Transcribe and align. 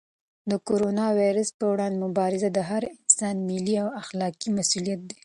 د 0.49 0.51
کرونا 0.67 1.07
وېروس 1.17 1.49
پر 1.57 1.67
وړاندې 1.71 2.01
مبارزه 2.05 2.47
د 2.51 2.59
هر 2.69 2.83
انسان 2.95 3.35
ملي 3.49 3.75
او 3.83 3.87
اخلاقي 4.01 4.47
مسؤلیت 4.57 5.01
دی. 5.09 5.15